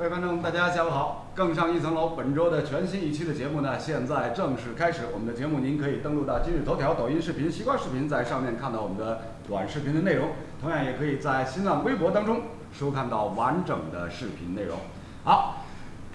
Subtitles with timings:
[0.00, 1.26] 各位观众，大家下午好！
[1.34, 5.02] 更上一层楼，本周的全新一期的节目呢，现在正式开始。
[5.12, 10.30] 我们的节目您可以登录到今日头条、抖音视频、西瓜视频，在上面看到我们的短视频的内容。
[10.58, 14.78] 同样也可以在新浪微博当中收看到完整的视频内容。
[15.22, 15.66] 好，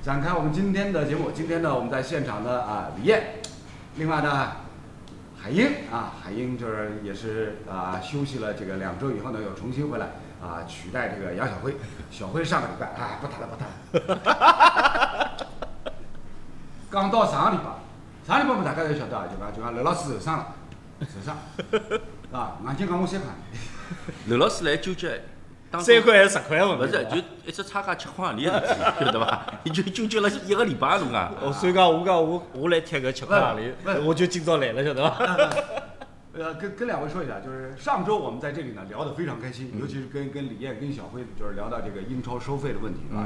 [0.01, 1.29] 展开我们今天的节目。
[1.29, 3.35] 今天呢，我们在现场的啊李艳，
[3.97, 4.51] 另外呢
[5.39, 10.07] 海英啊海英就是也是啊休息了这个两周以后呢，又重新回来。
[10.45, 11.75] 啊，取代这个杨晓辉，
[12.11, 13.67] 小辉上个礼拜啊不谈了不谈
[14.17, 15.31] 了。
[16.91, 17.63] 讲到上个礼拜，
[18.27, 20.45] 上个礼拜嘛大家侪晓得啊，就讲就讲刘老师受伤了，
[21.01, 21.35] 受伤，
[22.31, 23.29] 啊，硬劲讲我三块。
[24.27, 25.21] 刘老师来纠结，
[25.79, 26.85] 三块还是十块问题？
[26.85, 29.45] 不是，就一只差价七块行钿的事体， 晓得伐？
[29.63, 31.33] 伊就纠结了一个礼拜，侬讲。
[31.41, 35.49] 哦，所以讲我讲我我来贴个七块行钿，我就今朝来了，晓得伐？
[36.37, 43.23] 呃，跟跟两位说一下，就是上周我们在这里呢聊得非常开心，尤其是跟跟李艳、跟小辉，就是聊到这个英超收费的问题啊，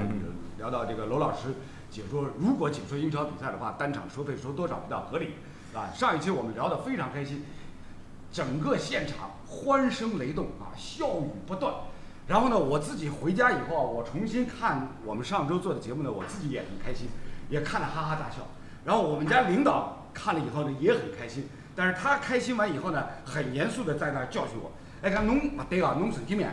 [0.59, 1.55] 聊到这个罗老师
[1.89, 5.29] 解说，如果解说英超比赛的话，单场收费收多少比较合理
[5.73, 5.89] 啊？
[5.91, 7.43] 上一期我们聊得非常开心，
[8.31, 11.73] 整个现场欢声雷动啊，笑语不断。
[12.27, 17.07] 然后呢，我自己回家以后啊，我重新看我们上周做的节目呢，我自己也很开心，
[17.49, 18.47] 也看得哈哈大笑。
[18.85, 21.49] 然后我们家领导看了以后呢，也很开心。
[21.79, 24.69] 但是他开心完以后呢，很严肃的在那教训我，
[25.01, 26.45] 哎，讲侬不对啊，侬神经病，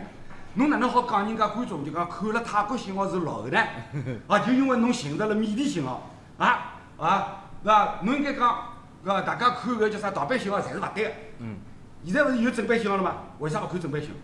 [0.55, 3.59] 侬哪能好讲人家观众就讲看了泰国信号是落后呢？
[4.29, 7.99] 啊，就因为侬寻到了缅甸信号，啊啊，是吧？
[8.05, 8.69] 侬应该讲，
[9.03, 9.21] 是吧？
[9.23, 11.11] 大家看个叫啥盗版信号侪是勿对的。
[11.41, 11.57] 嗯。
[12.05, 13.15] 现在勿是有正版信号了吗？
[13.41, 14.17] 为啥勿看正版信号？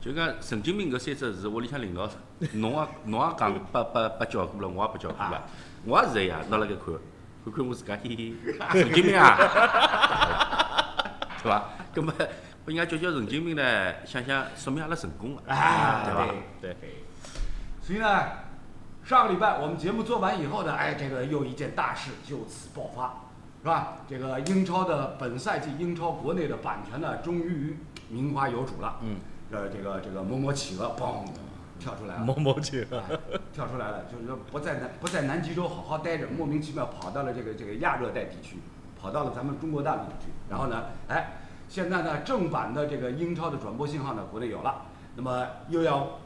[0.00, 2.08] 就讲神经病搿三只字，屋里向领导，
[2.52, 5.42] 侬也侬也讲拨拨拨叫过了，我也拨叫过了，
[5.84, 6.94] 我也是这样，拿辣盖看。
[7.44, 9.36] 看看我自家，嘿嘿，神经病啊，
[11.42, 11.70] 对吧？
[11.94, 12.12] 那么，
[12.64, 13.62] 不人家叫叫神经病呢？
[14.06, 16.34] 想想说明阿拉成功了，对吧？
[16.60, 16.76] 对。
[17.82, 18.22] 所以呢，
[19.04, 23.14] 上个礼拜我们节目做完以后呢，哎，这个又一件大事就此爆发，
[23.62, 23.98] 是吧？
[24.08, 27.76] 这个英超的本赛季英超国内的版权呢，终于
[28.08, 28.96] 名花有主了。
[29.02, 29.16] 嗯。
[29.50, 31.26] 呃，这个这个某某企鹅，嘣。
[31.78, 32.86] 跳出来了，某某去，
[33.52, 38.58] 跳出来了，就是说不在南不在南极洲好好待着，莫名其妙跑到了这个这个亚热带地区，
[39.00, 40.30] 跑到了咱们中国大陆去。
[40.48, 44.82] 然后呢，哎，现在呢正版的这个英超的转播信号呢国内有了，
[45.16, 46.18] 那么又要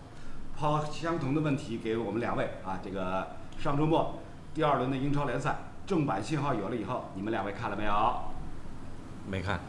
[0.57, 3.29] 抛相同的问题给我们两位啊，这个
[3.59, 4.21] 上周末
[4.55, 7.93] 第二轮的英超联赛正版信号有了以后，你们两位看了没有？
[9.29, 9.61] 没看。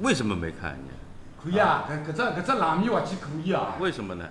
[0.00, 0.78] 为什么没看？
[1.42, 3.74] 可以啊，搿搿只搿只冷面滑稽可以啊。
[3.78, 4.24] 为什么呢？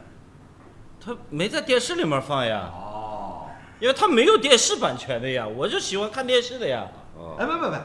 [1.04, 2.70] 他没在电视里面放呀。
[2.74, 3.48] 哦。
[3.80, 6.86] 因为他没有电视版权的呀，我就喜欢看电视的呀。
[7.16, 7.36] 哦。
[7.40, 7.76] 哎不不不，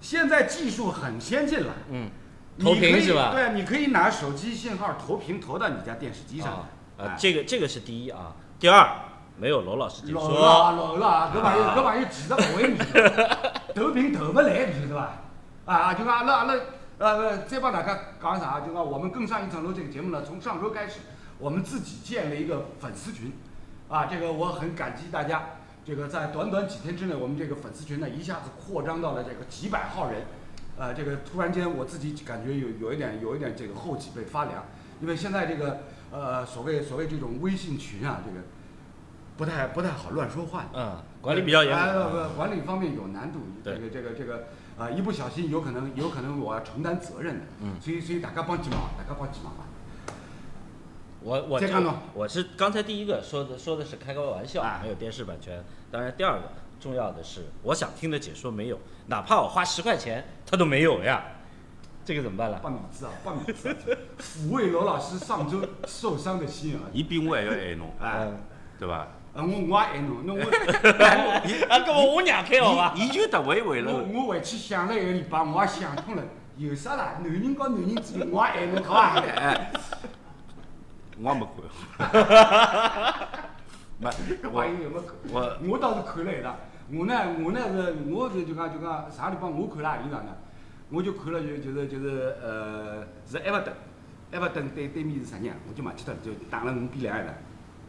[0.00, 1.72] 现在技术很先进了。
[1.90, 2.10] 嗯。
[2.58, 3.30] 投屏是吧？
[3.32, 6.66] 对啊，你可以拿手机信号投屏投到你家电视机上。
[6.96, 8.32] 啊，这个这个是第一啊。
[8.58, 8.88] 第二，
[9.36, 10.22] 没有罗老师解说。
[10.22, 12.78] 老了老了，搿玩意搿玩意记得不会你，
[13.74, 15.22] 投屏投不来，你晓得吧？
[15.64, 16.54] 啊，就讲阿拉阿拉。
[17.04, 18.60] 呃，再帮大家讲啥？
[18.60, 21.00] 就讲我们更上一层楼这个节目呢，从上周开始，
[21.38, 23.30] 我们自己建了一个粉丝群，
[23.90, 25.42] 啊，这个我很感激大家。
[25.84, 30.22] 这个在短短几天之内，我们这个粉丝群呢，一下子扩张到了这个几百号人，
[30.78, 34.64] 呃，这个突然间我自己感觉有有一点有一点这个后脊背发凉，
[35.02, 38.38] 因为现在这个呃所谓所谓这种微信群啊，这个
[39.36, 40.64] 不太不太好乱说话。
[40.72, 41.76] 嗯，管理比较严。
[42.34, 43.40] 管理方面有难度。
[43.62, 44.44] 这个这个这个。
[44.78, 47.44] 啊，一不小心有可能，有可能我要承担责任的。
[47.62, 47.80] 嗯。
[47.80, 49.64] 所以，所以大家帮几忙，大家帮几忙吧。
[51.20, 51.66] 我我这
[52.12, 55.64] 我是刚才第一个说的，说的是开个玩笑，没有电视版权。
[55.90, 61.24] 当然，第二个重要的是，我想听的解说没有，哪怕我花十块钱，他都没有呀。
[62.04, 62.60] 这个怎么办了？
[62.62, 63.74] 帮米子啊，帮米子，
[64.18, 66.90] 抚慰罗老师上周受伤的心啊。
[66.92, 68.28] 一比我还要爱侬，哎，
[68.78, 69.08] 对吧？
[69.34, 70.40] 啊，我我也爱侬，那我，
[71.68, 72.94] 啊，搿么我让开好伐？
[72.94, 73.92] 伊就特为为了。
[73.92, 76.22] 我我回去想了一个礼拜，我也想通了，
[76.56, 77.14] 有啥啦？
[77.20, 79.22] 男人和男人之间，我也爱侬，好伐？
[81.18, 81.40] 我也没
[81.98, 82.08] 看。
[83.98, 84.08] 没，
[84.42, 85.08] 搿玩意有没看？
[85.32, 86.54] 我我倒是看了一场。
[86.92, 90.32] 我呢，我呢是，我是就讲就讲啥地方我看了何里场呢？
[90.90, 93.74] 我就看了就就是就是呃是埃弗顿，
[94.30, 95.52] 埃弗顿对对面是啥人？
[95.68, 97.34] 我就忘记脱了，就打了五比两一场。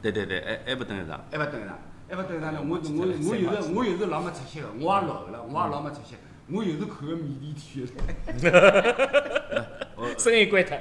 [0.02, 2.82] 对对对，埃埃弗顿一场，埃弗顿一场，埃弗顿一场呢，我我
[3.30, 6.16] 我有时我有时老没出息个，我也老了，我也老没出息，
[6.48, 7.88] 我有时看个缅甸体育。
[10.20, 10.78] 声音关脱。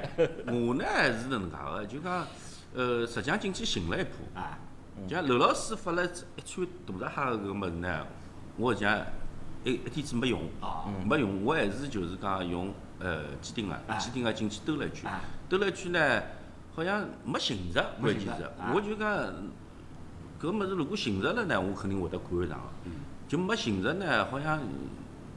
[0.47, 0.85] 我呢
[1.19, 2.27] 是能介个，就讲，
[2.75, 4.09] 呃，实际上进去寻了一把，
[4.41, 4.59] 啊，
[5.07, 6.67] 就像刘老师发了一串
[6.99, 8.05] 大闸蟹个物事呢，
[8.57, 9.01] 我讲
[9.63, 10.47] 一一天子没用，
[11.07, 15.09] 没用，我还是就是讲用呃机顶个，机顶个进去兜了一圈，
[15.49, 16.21] 兜了一圈呢。
[16.75, 18.43] 好像没寻着，关键是，
[18.73, 19.07] 我就讲，
[20.41, 22.89] 搿物事如果寻着了呢，我肯定会得看一场个。
[23.27, 24.59] 就没寻着呢，好像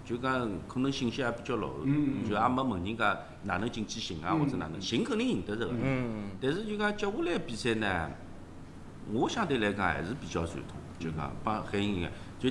[0.04, 1.84] 就讲可能信息也比较落后，
[2.28, 5.74] 就也没问人家哪能进去寻啊，或者哪能寻肯定寻得着个。
[5.80, 8.10] 嗯，但是就讲接下来比赛呢，
[9.12, 12.08] 我相对来讲还是比较传统，就讲帮海鹰个，
[12.38, 12.50] 就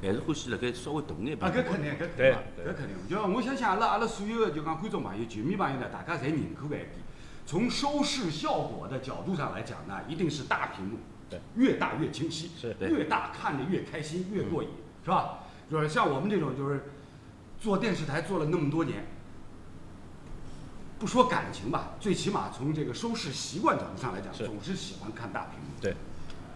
[0.00, 1.52] 还是欢喜辣盖稍微大眼啊，边。
[1.52, 2.96] 搿肯定，搿肯对定，搿肯定。
[3.10, 6.88] 就我相信阿拉阿拉所有的就讲观众朋友、球迷朋友呢，大家侪认可搿一点。
[7.52, 10.96] 从收视效果的角度上来讲呢，一定是大屏幕，
[11.28, 14.70] 对，越大越清晰，是对越大看着越开心，越过瘾，
[15.04, 15.40] 是吧？
[15.70, 16.84] 就是像我们这种就是
[17.60, 19.04] 做电视台做了那么多年，
[20.98, 25.94] 不说感情吧，最起码从这个收视习惯角度上来讲，是总是喜欢看大屏幕，对，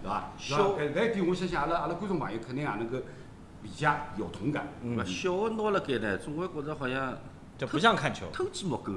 [0.03, 0.33] 对吧？
[0.39, 0.59] 是吧？
[0.61, 2.97] 收搿搿一点，我相信阿拉阿拉观众朋友肯定也能够
[3.63, 4.67] 比较有同感。
[4.81, 7.19] 嗯小个拿辣盖呢，总归觉着好像
[7.59, 8.93] 这不像看球，偷鸡摸狗，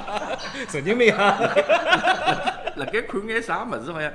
[0.68, 1.38] 神经病啊！
[2.76, 4.10] 辣盖看眼啥物事好像。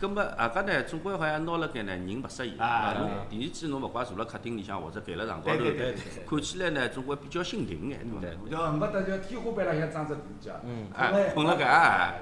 [0.00, 2.58] 葛末阿家呢，总归好像拿辣盖呢，人勿适意。
[2.58, 8.50] 啊啊，侬对电视机侬勿怪坐辣客厅里向或者盖辣床高头看起来呢，总归比较心静眼，对伐？
[8.50, 12.14] 就没得就天花板浪向装只电视机啊，嗯哎，困辣盖啊，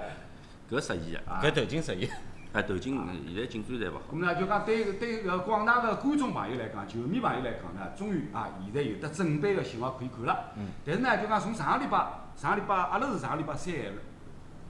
[0.70, 1.18] 搿适意个。
[1.32, 2.06] 啊搿头巾十一，
[2.52, 4.00] 哎，头颈现在颈椎侪勿好。
[4.12, 10.46] 咁呢，就讲对对搿广大的观众朋友来讲，球迷朋友来讲呢，终于啊，现在有得正版的信号可以看了。
[10.56, 10.66] 嗯。
[10.84, 13.72] 但是呢，就讲从上个礼拜，上个礼拜阿拉是上个礼拜三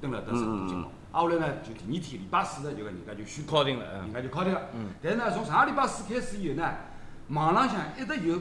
[0.01, 4.61] 登了得成都进嗯嗯了，啊后来呢就第二天礼拜四呢，就讲人家就宣，敲定了，人嗯，家就敲定了。
[4.75, 4.91] 嗯。
[5.03, 6.71] 但是呢，从上个礼拜四开始以后呢，
[7.29, 8.39] 网浪向一直有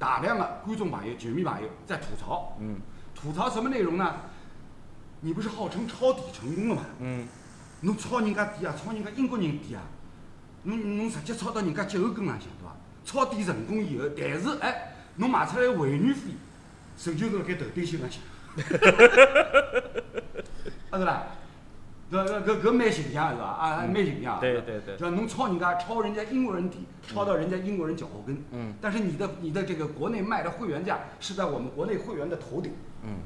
[0.00, 2.56] 大量的观众朋友、球迷朋友在吐槽。
[2.58, 2.80] 嗯。
[3.14, 4.14] 吐槽什么内容呢？
[5.20, 6.82] 你不是号称抄底成功了吗？
[7.00, 7.28] 嗯，
[7.80, 9.82] 侬抄人家底啊，抄人家英国人底啊，
[10.64, 12.76] 侬侬直接抄到人家脚后跟浪向，对伐？
[13.04, 16.32] 抄底成功以后，但是哎，侬卖出来的会员费，
[16.96, 18.20] 手就是辣盖头顶心浪向，
[20.90, 21.26] 啊对啦，
[22.12, 23.44] 搿搿搿搿蛮形象是伐？
[23.44, 24.40] 啊，蛮形象啊。
[24.40, 28.36] 对对对就侬抄人家，抄人家英国人底，抄到人家英国人脚后跟。
[28.52, 28.74] 嗯。
[28.80, 32.74] 但是你的你的这个国内卖的会员价是在我们国内会员的头顶。
[33.02, 33.20] 嗯，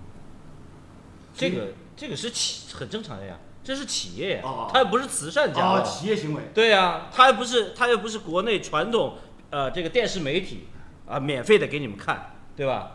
[1.34, 6.42] 这个这个是企很正常的呀，这是企业呀哦，它又不是慈善家企业行为。
[6.52, 9.16] 对呀，它又不是它又不是国内传统
[9.50, 10.68] 呃这个电视媒体
[11.06, 12.92] 啊免费的给你们看，对吧？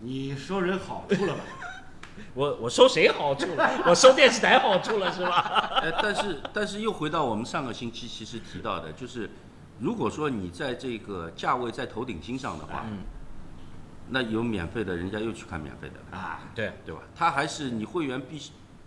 [0.00, 1.40] 你收人好处了吧？
[2.34, 3.82] 我我收谁好处了？
[3.86, 5.70] 我收电视台好处了是吧？
[5.82, 9.28] 哎，但是但是又回到我们上个星期其实提到的，就是
[9.80, 12.98] 如果说你在这个价位在头顶心上的话，嗯，
[14.10, 17.00] 那有免费的，人家又去看免费的了，啊，对，对吧？
[17.14, 18.40] 他还是你会员必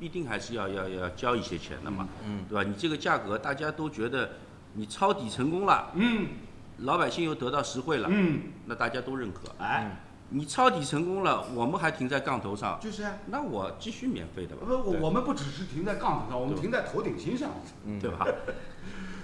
[0.03, 2.61] 必定还是要要要交一些钱的嘛，嗯，对吧？
[2.67, 4.31] 你这个价格大家都觉得
[4.73, 6.27] 你抄底成功了，嗯
[6.79, 9.43] 老百姓又得到实惠了，嗯，那大家都认可。
[9.59, 9.95] 哎，
[10.27, 13.13] 你抄底成功了，我们还停在杠头上，就是啊。
[13.27, 17.51] 那我继续免费的吧，不，我我们不只是停在杠头上，我们停在头顶心上。
[17.85, 18.27] 嗯对吧？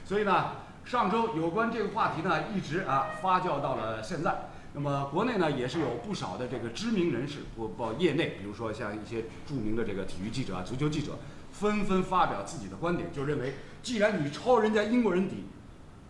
[0.05, 0.51] 所以呢，
[0.85, 4.49] 上周有关这个话题呢，一直啊发酵到了现在。
[4.81, 11.17] 那么国内呢，也是有不少的这个知名人士，不不业内，比如说像一些著名的这个体育记者啊、足球记者，
[11.51, 15.43] 纷纷发表自己的观点，就认为，既然你抄人家英国人底，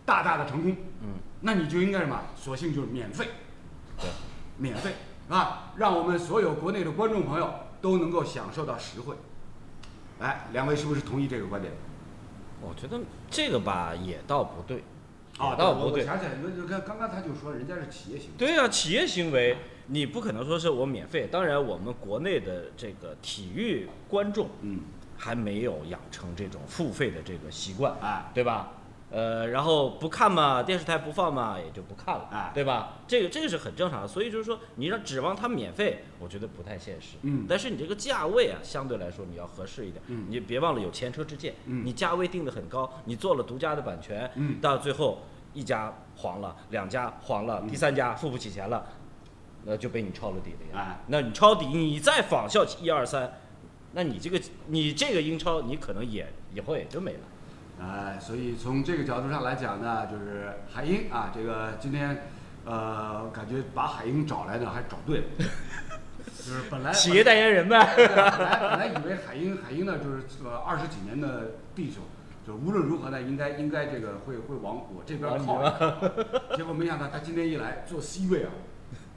[0.06, 2.22] 大大的成功，嗯，那你就应该什么？
[2.36, 3.26] 索性就是免费，
[3.98, 4.08] 对，
[4.56, 4.94] 免费
[5.28, 9.16] 啊，让我们所有国内的观众朋友都能够享受到实惠。
[10.20, 11.74] 哎，两位是不是同意这个观点？
[12.60, 14.84] 我觉得这个吧也倒不对，
[15.40, 16.02] 啊，也倒不对。
[16.02, 18.34] 我想起来，那就刚刚刚他就说人家是企业行为。
[18.36, 19.56] 对呀、企业行为
[19.86, 21.26] 你不可能说是我免费。
[21.32, 24.80] 当然，我们国内的这个体育观众嗯，
[25.16, 28.70] 还没有养成这种付费的这个习惯，哎，对吧？
[29.10, 32.98] 呃，然后不看嘛，电视台不放嘛，也就不看了，哎对吧？
[33.08, 34.06] 这个这个是很正常的。
[34.06, 37.16] 所以就是说，你让指望它免费，我觉得不太现实。
[37.22, 40.00] 嗯但是你这个价位啊，相对来说你要合适一点。
[40.06, 45.18] 嗯你别忘了有前车之鉴，嗯你价位定得很高，你做了独家的版权，嗯到最后
[45.52, 48.86] 一家黄了，两家黄了，嗯第三家付不起钱了，
[49.64, 50.84] 那就被你抄了底了呀。
[50.86, 53.40] 哎，那你抄底，你再仿效一二三，
[53.92, 57.20] 那你这个你这个英超，你可能也以后也就没了。
[57.80, 62.28] 哎，所以从这个角度上来讲呢，就是海英啊，这个今天，
[62.66, 65.24] 呃，感觉把海英找来呢，还找对了，
[66.36, 67.94] 就是本来 企业代言人呗。
[67.96, 72.02] 本来本来以为海英海英呢，就是呃二十几年的弟兄，
[72.46, 75.62] 就无论如何呢，应该应该这个会会往我这边靠，
[76.54, 78.50] 结果没想到他今天一来坐 C 位啊。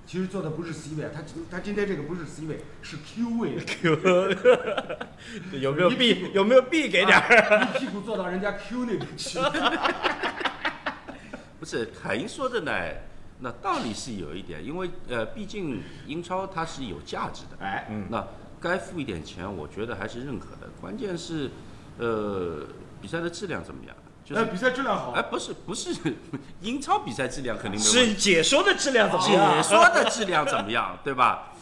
[0.06, 3.58] 其实做的不是 C 位，他他今天这个不是 C 位，是 Q 位，
[5.60, 6.32] 有没有 B？
[6.34, 7.58] 有没有 B 给点儿？
[7.58, 9.40] 啊一屁股坐到人家 Q 那边去。
[11.60, 12.72] 不是凯英说的呢，
[13.40, 18.28] 那道理是有一点，因为呃，毕竟英超它是有价值的，哎，嗯那
[18.60, 20.70] 该付一点钱，我觉得还是认可的。
[20.82, 21.50] 关键是，
[21.98, 22.66] 呃，
[23.02, 23.96] 比赛的质量怎么样？
[24.25, 25.12] 就是比赛质量好。
[25.12, 25.94] 哎，不是不是，
[26.62, 29.53] 英超比赛质量肯定没是解说的质量怎么样？
[29.56, 31.53] 解说的质量怎么样，对吧？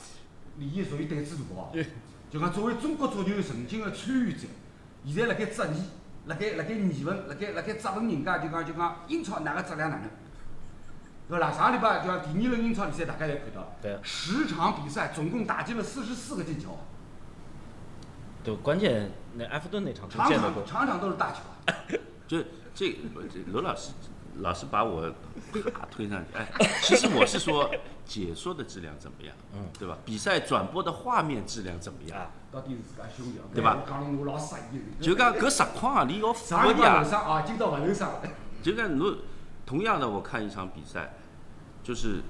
[0.57, 1.71] 李毅属于胆子大哦，
[2.29, 4.47] 就讲作为中国足球曾经的参与者，
[5.05, 10.09] 现在辣盖质疑，辣盖辣盖疑问，辣盖辣盖质问人家，就讲就讲英超哪个质量哪能？
[11.27, 11.51] 对啦？
[11.51, 16.77] 上个礼拜就讲第二轮英超比赛，大家也看到，对，十场比赛总共打进了四十四个进球。
[18.43, 21.73] 对，关键那埃弗顿那场场场场场都是大球啊！
[22.31, 22.37] 就
[22.73, 22.95] 这
[23.29, 23.91] 这罗老师
[24.37, 25.09] 老是把我
[25.73, 26.47] 大推上去，哎，
[26.81, 27.69] 其实我是说
[28.05, 29.97] 解说的质量怎么样，嗯，对吧？
[30.05, 32.31] 比赛转播的画面质量怎么样？
[32.49, 33.83] 到底是自家兄弟，对吧？
[33.85, 37.03] 讲了我老色一就讲搿实况啊，你要服的呀。
[37.03, 38.21] 上啊，今朝勿受伤。
[38.63, 39.17] 就讲侬
[39.65, 41.15] 同样的，我看一场比赛，
[41.83, 42.21] 就是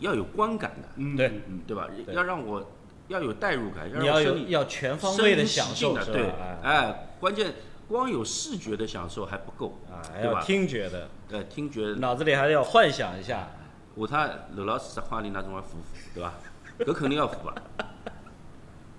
[0.00, 1.88] 要有观感的，嗯，对，对吧？
[2.12, 2.72] 要让我。
[3.08, 6.28] 要有代入感，要有要全方位的享受的，对，
[6.60, 7.54] 哎，关键
[7.88, 13.46] 光有视觉的享受还不够，啊，还要听觉的，呃，听觉，脑子里还要幻想一下。
[13.94, 16.34] 我他刘老师在话里那种要服服，对吧？
[16.80, 17.54] 搿肯定要服啊。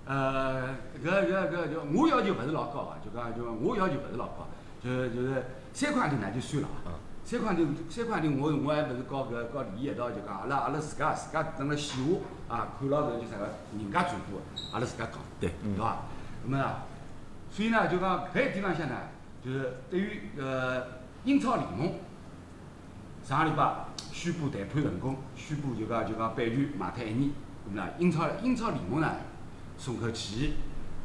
[0.07, 4.47] 呃，搿搿搿就我要求勿是老高啊，就讲就我要求勿是老高，
[4.83, 6.95] 就就是三块钿呢就算了啊。
[7.25, 14.39] 三块钿，三块钿，我我还勿是搞搿搞李毅一道，就讲阿拉阿拉自家自家等辣线下啊，看牢搿就啥个人家转播，
[14.71, 15.97] 阿拉自家讲，对，对伐？
[16.45, 16.85] 那么啊，
[17.57, 18.95] 所以呢，就讲搿一点浪向呢，
[19.43, 20.83] 就是对于呃
[21.23, 21.95] 英超联盟，
[23.23, 27.31] 上个礼拜宣布谈判成功，宣布就讲就讲版权卖脱一年，
[27.65, 29.11] 那么呢，英超英超联盟呢
[29.75, 30.53] 松口气，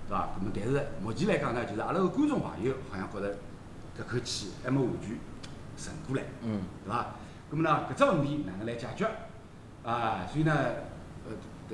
[0.07, 0.29] 对伐？
[0.39, 3.35] 那么但是目前来讲呢，就是阿拉个观众朋友好像觉着
[3.99, 5.17] 搿口气还没完全。
[5.75, 7.15] 沉过来，嗯，对伐？
[7.49, 9.09] 那么呢，搿只问题哪能来解决？
[9.83, 10.55] 啊，所以呢，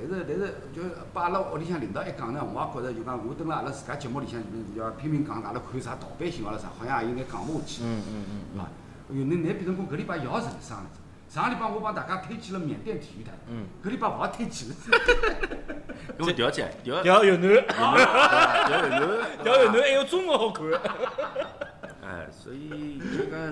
[0.09, 0.81] 但是但是，就
[1.13, 8.63] 把阿拉屋里向领导一讲呢，我也觉着就讲，我蹲辣阿拉自家节目里向就，要拼命讲，阿拉看啥盗版新闻了啥，好像也有眼讲勿下去，嗯嗯嗯，是伐？
[8.63, 10.89] 哎呦，恁恁变成讲搿礼拜又要受伤了，
[11.27, 14.75] 上个礼拜我帮大家推荐了缅甸体育台，嗯，搿礼拜勿好推荐了，
[16.19, 17.95] 因为调节调调越南，调
[18.81, 18.99] 越南，
[19.43, 20.65] 调越南还有中国好看。
[22.01, 23.51] 哎，所以这个，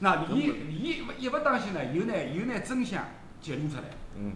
[0.00, 3.04] 那李毅李毅一不当心呢，有呢有呢真相
[3.40, 3.82] 揭露出来。
[4.16, 4.32] 嗯。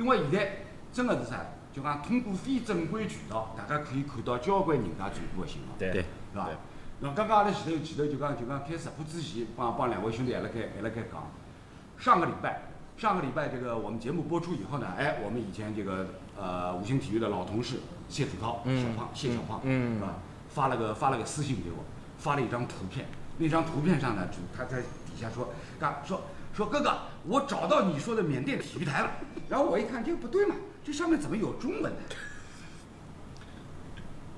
[0.00, 0.56] 因为现在
[0.90, 1.36] 真的是啥，
[1.72, 5.74] 就讲通过非正规渠道，大家可以看到交关人家传播的信号。
[5.78, 5.92] 对。
[5.92, 6.48] 是吧？
[7.00, 11.30] 那刚刚阿拉前头前头就讲就讲开直播之前，帮帮两位兄弟还辣盖还辣盖讲，
[11.98, 12.62] 上个礼拜
[12.96, 16.06] 上个礼拜这个我们节目播出以后呢，哎，我们以前这个
[16.38, 20.14] 呃五星体育的老同事谢子涛小胖谢小胖是吧，
[20.48, 21.84] 发了个发了个私信给我。
[22.18, 23.06] 发了一张图片，
[23.38, 26.20] 那张图片上呢，就他在底下说，干说
[26.54, 29.10] 说哥哥，我找到你说的缅甸体育台了。
[29.48, 30.54] 然后我一看，这个不对嘛，
[30.84, 31.98] 这上面怎么有中文呢？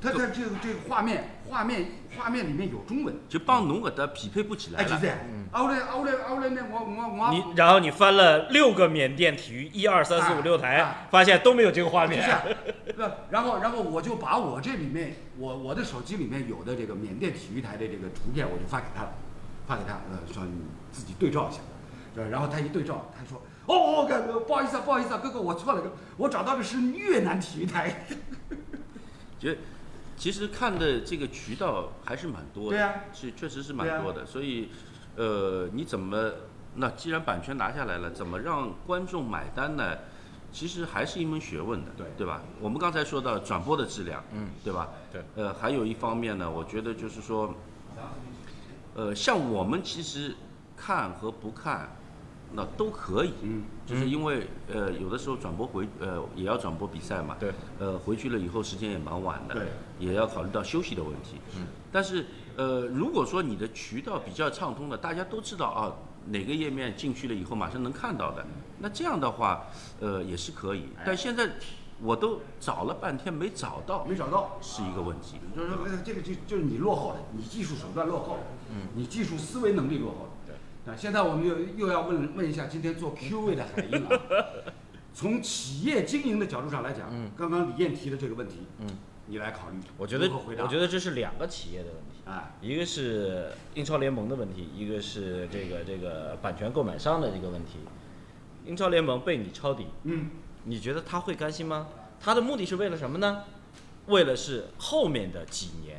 [0.01, 4.85] 他他这个这个画面画面画面里面有中文，就帮侬搿搭匹配不起来了。
[4.85, 5.17] 哎，就这样。
[5.53, 7.31] 啊，后来啊后来啊后来呢，我我我。
[7.31, 12.21] 你然后你翻了六个缅甸体育一二三四五六台，发现都没有这个画面。
[12.27, 12.31] 是。
[13.31, 19.13] 然后然后我就把我这里面我我的手机里面有的这个缅甸体育台的这个图片，我就发给他了，
[19.69, 20.53] 发给他，呃，说你
[20.91, 21.61] 自己对照一下。
[22.15, 22.29] 对。
[22.29, 25.83] 然后他一对照，他说：“哦哦，哥，不好意思啊，不好意思啊，哥哥，我错了，
[26.17, 28.07] 我找到的是越南体育台。”
[29.39, 29.51] 就。
[30.15, 34.69] 其实看的这个渠道还是蛮多的，是确实是蛮多的，所以，
[35.17, 36.31] 呃，你怎么
[36.77, 39.99] 那既然版权拿下来了，怎么让观众买单呢？
[40.53, 42.41] 其实还是一门学问的，对对吧？
[42.61, 44.91] 我们刚才说到转播的质量，嗯，对吧？
[45.11, 47.53] 对，呃，还有一方面呢，我觉得就是说，
[48.95, 50.37] 呃，像我们其实
[50.77, 51.91] 看和不看。
[52.55, 59.69] 那都可以，嗯，就是因为呃有的时候转播回呃也要转播比赛嘛，对，呃回去了以后时间也蛮晚的，对，
[59.99, 65.93] 也要考虑到休息的问题，嗯，但是呃如果说你的渠道比较畅通的，大家都知道啊
[66.27, 68.45] 哪个页面进去了以后马上能看到的，
[68.79, 69.67] 那这样的话
[70.01, 71.51] 呃也是可以，但现在
[72.03, 80.32] 我都找了半天没找到，没找到是一个问题，就是说这个就就是你落后了，你技术手段落后了，嗯，你技术思维能力落后了。
[80.85, 84.21] 那现在我们又又要问问一下，今天做 Q 位的海英啊，
[85.15, 88.89] 从企业经营的角度上来讲，刚刚李燕提的这个问题，嗯，
[89.27, 89.77] 你来考虑。
[89.97, 97.79] 我觉得，我觉得这是两个企业的问题啊，一个是英超联盟的问题，一个是这个这个版权购买商的这个问题。
[98.65, 100.31] 英超联盟被你抄底，嗯，
[100.65, 101.87] 你觉得他会甘心吗？
[102.21, 103.45] 他的目的是为了什么呢？
[104.07, 105.99] 为了是后面的几年。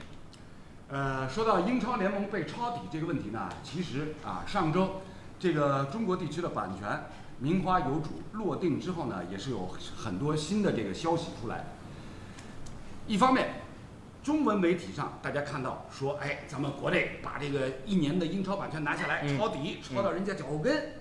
[0.94, 5.02] 呃，说到英超联盟被抄底这个问题呢，其实啊，上周
[5.40, 7.06] 这个中国地区的版权
[7.40, 11.66] 名花有主落定之后呢，也是有很多新的这个消息出来。
[13.08, 13.64] 一方面，
[14.22, 20.94] 中文媒体上大家看到说，哎，咱们国内把这个一年的英超版权拿下来，抄底，抄到人家脚后跟，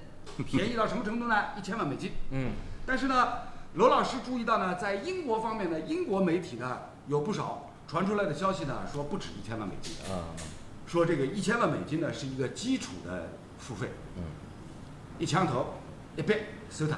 [0.47, 1.49] 便宜到什么程度呢？
[1.59, 2.13] 一千万美金。
[2.31, 2.53] 嗯。
[2.87, 3.41] 但是呢，
[3.75, 10.33] 罗老师注意到呢，在英国方面呢，英国媒体呢有不少传出来的消息呢，说不止一千万美金啊，
[10.87, 14.23] 说这个一千万美金呢是一个基础的付费，嗯，
[15.19, 15.75] 一枪头
[16.17, 16.33] 一笔
[16.71, 16.97] 收它，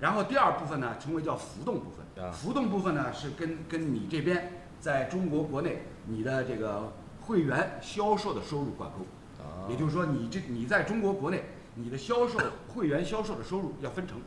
[0.00, 2.30] 然后第二部分呢称为叫浮动部分，啊。
[2.30, 6.92] 浮动部分呢是跟跟你这边在中国国内你的这个
[7.22, 9.06] 会员销售的收入挂钩，
[9.42, 9.64] 啊。
[9.70, 11.44] 也就是说你这你在中国国内
[11.76, 12.38] 你的销售
[12.74, 14.18] 会员销售的收入要分成，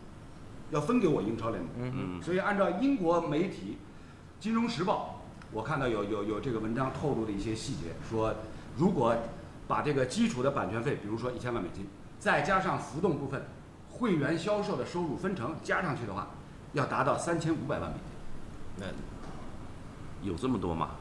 [0.72, 1.72] 要分给我英超联盟。
[1.78, 2.24] 嗯嗯。
[2.24, 3.78] 所以按照英国媒体
[4.44, 5.14] 《金融时报》，
[5.52, 8.34] 我看到有有有这个文章透露的一些细节，说
[8.78, 9.16] 如果
[9.68, 11.88] 把这个基础的版权费，比如说一千万美金，
[12.20, 13.46] 再加上浮动部分
[13.90, 16.30] 会员销售的收入分成加上去的话，
[16.74, 18.86] 要达到三千五百万美金。
[18.86, 20.92] 那有这么多吗？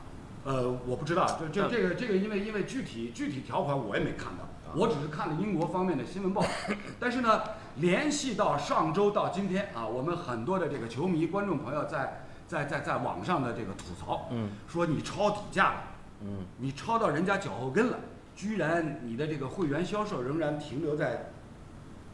[0.45, 4.45] 呃，我不知道，这这这个这个，因为因为具体具体条款我也没看到，
[4.77, 6.49] 我只是看了英国方面的新闻报道。
[7.01, 7.43] 但是呢，
[7.77, 15.83] 联系到上周到今天啊，我们很多的这个球迷观众朋友在在在在网上的这个吐槽，嗯说你抄底价了，
[16.23, 17.99] 嗯你抄到人家脚后跟了，
[18.35, 21.31] 居然你的这个会员销售仍然停留在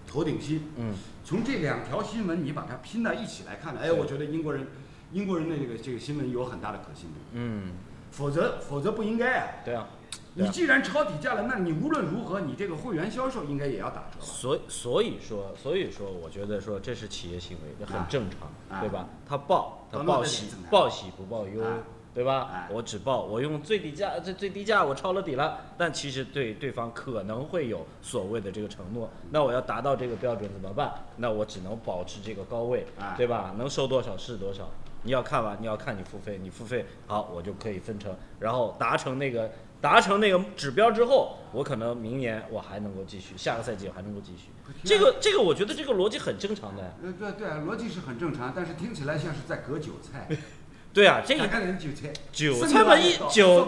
[0.06, 0.68] 头顶薪。
[0.76, 4.66] 嗯从这两条新闻你把它拼在一起来看呢，哎，我觉得英国人
[5.12, 7.16] 英国人的这个这个新闻有很大的可信度。
[7.32, 7.72] 嗯，
[8.10, 9.88] 否则否则不应该啊，对啊
[10.34, 14.24] 你既然抄底价了，那你无论如何，你这个会员销售应该也要打折吧？
[14.24, 19.06] 所以所以说所以说，我觉得说这是企业行为，这很啊正常，啊对吧？
[19.28, 21.78] 他报他报喜报喜不报忧啊，
[22.14, 22.68] 对吧哎？
[22.72, 30.94] 我只报我用最低价这最低价我抄了底了，但其实对对方可能会有所谓的这个承诺，那我要达到这个标准怎么办？
[31.16, 33.54] 那我只能保持这个高位哎，对吧？
[33.58, 34.66] 能收多少是多少。
[35.04, 39.50] 你要看吧，你要看你付费，你付费好，我就可以分成，然后达成那个
[39.82, 44.50] 达成那个指标之后，我可能明年我还能够继续，下个赛季我还能够继续。
[44.84, 46.94] 这个这个，我觉得这个逻辑很正常的。
[47.02, 50.28] 呃，对对，逻辑是很正常，但是听起来像是在割韭菜。
[50.94, 53.66] 对啊，这 个韭菜，韭菜嘛一韭。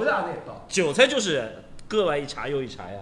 [0.69, 3.01] 韭菜就是割完一茬又一茬呀，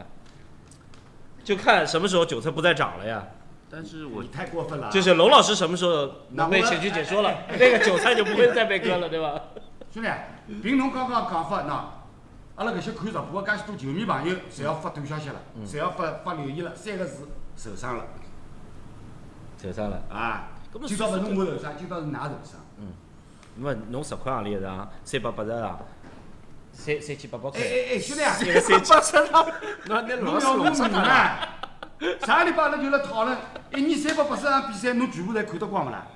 [1.44, 3.26] 就看什么时候韭菜不再长了呀。
[3.70, 4.90] 但是我你太过分了啊。
[4.90, 9.40] 就是龙老师什么时候能被请去解说了，那个韭菜就不会再被割了，对吧？
[9.92, 10.08] 兄弟，
[10.62, 12.01] 冰龙刚刚讲法，那
[12.56, 15.36] 阿拉搿些看直播的介许多球迷朋友，侪要发短消息了，
[15.66, 18.04] 侪要发发留言了，三个字，受伤了
[19.60, 20.02] 受伤了。
[20.10, 20.48] 啊！
[20.86, 22.60] 今朝勿是我受伤，今朝是㑚受伤。
[23.56, 24.90] 那么侬十块行钿一场？
[25.04, 25.78] 三百八十啊，
[26.72, 27.60] 三三千八百块。
[27.60, 28.96] 哎哎哎，兄弟啊，一个三千。
[28.96, 29.46] 八十了，
[29.86, 30.66] 那那侬要侬
[31.04, 31.48] 啊？
[32.26, 33.36] 上个礼拜阿拉就辣讨论，
[33.74, 36.06] 一年三百八十场比赛，侬全部侪看得光勿啦？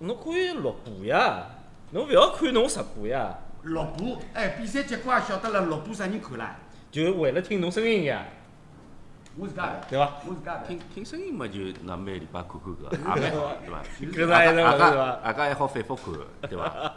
[0.00, 1.44] 侬可以录播呀，
[1.92, 6.56] 侬勿要看侬直播呀，录播，哎，比赛结果也晓得了，录播啥人看啦？
[6.90, 8.24] 就为了听侬声音呀，
[9.36, 10.12] 我自家的，对伐？
[10.26, 10.66] 我自家的。
[10.66, 13.82] 听听声音嘛，就那每礼拜看看搿，也蛮好，对伐？
[14.00, 15.20] 搿是还是是伐？
[15.22, 16.12] 大家还好反复看，
[16.50, 16.92] 对伐？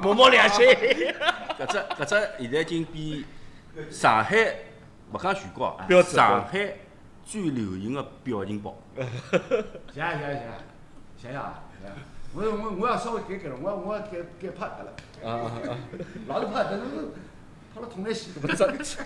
[0.00, 0.66] 摸摸良心。
[0.68, 3.24] 搿只搿只现在已经比
[3.90, 4.54] 上海
[5.12, 6.74] 勿讲全国，标志上海
[7.24, 8.76] 最流行个表情包。
[8.94, 9.06] 行
[9.94, 10.40] 行行，
[11.16, 11.62] 想想啊，
[12.34, 14.92] 我我我要稍微改改了，我我要改改拍得了，
[15.24, 15.78] 啊啊啊！
[16.28, 16.84] 老是拍但是
[17.74, 18.38] 拍了痛来死。
[18.40, 18.98] 不是，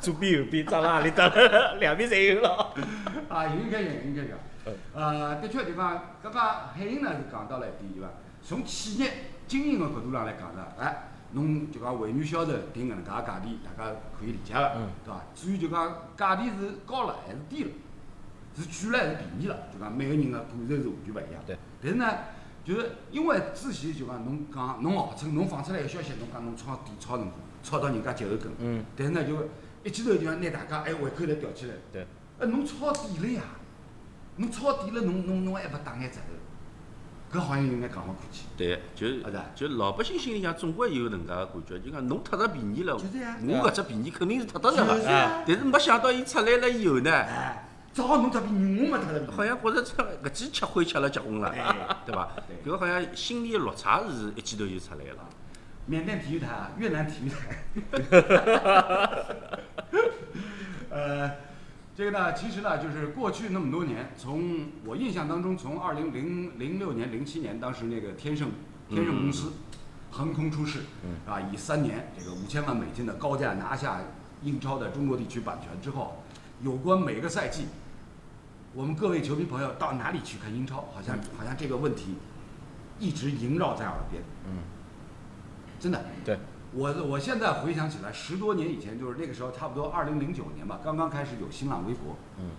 [0.00, 2.74] 左边右边长了何里搭了， 两边侪有了。
[3.28, 4.36] 啊，应该有，应该有。
[4.94, 8.08] 呃，的确就讲，刚刚海英呢是讲到了一点，对伐？
[8.42, 9.10] 从企业
[9.46, 15.20] 经营的角度上来讲呢，哎，侬就讲会员销售定搿能介价钿，大家可以理解个，嗯对伐？
[15.34, 17.70] 至于就讲价钿是高了还是低了，
[18.56, 21.42] 是贵了还是便宜了，就讲每个人的感受是完全勿一样。
[21.46, 21.56] 对。
[21.82, 22.06] 但是呢，
[22.64, 28.52] 就是因为之前就讲侬讲侬号称侬放出来个消息，侬讲侬抄底抄辰光，抄到人家脚后跟。
[28.58, 28.84] 嗯。
[28.96, 29.48] 但是呢，就
[29.82, 31.74] 一记头就讲拿大家哎胃口来吊起来。
[31.92, 32.06] 对。
[32.38, 33.42] 呃，侬抄底了呀，
[34.36, 36.34] 侬抄底了，侬侬侬还勿打眼折头？
[37.32, 38.42] 搿好像有眼讲勿过去。
[38.56, 47.24] 对，就啊是啊就老百姓心里向总归有能介个感觉，就讲侬贪着便宜了，就是呀我搿只便宜肯定是贪得着就是，但是没想到伊出来了以后呢，
[47.90, 49.32] 哎，正好侬这边我没得了。
[49.32, 51.74] 好像觉着这搿记吃亏吃了结棍了，哎
[52.06, 52.28] 对伐？
[52.64, 55.28] 搿好像心里的落差是一记头就出来了。
[55.86, 57.56] 缅甸体育台啊，越南体育台。
[60.90, 61.30] 呃，
[61.96, 68.52] 这个呢，其实呢，就是过去那么多年，从我印象当中，从二零零零六年、零七年，当时那个天盛
[68.88, 69.52] 天盛公司
[70.10, 70.80] 横空出世，
[71.26, 74.00] 啊，以三年这个五千万美金的高价拿下
[74.42, 76.22] 英超的中国地区版权之后，
[76.62, 77.66] 有关每个赛季，
[78.74, 82.16] 我们各位球迷朋友到哪里去看英超，好像好像这个问题
[82.98, 84.22] 一直萦绕在耳边。
[84.46, 84.58] 嗯。
[85.78, 86.04] 真的。
[86.24, 86.38] 对，
[86.72, 92.16] 我我现在回想起来，十多年以前，就是那个时候，差不多二零零九年吧，刚刚开始有新浪微博。
[92.38, 92.50] 嗯。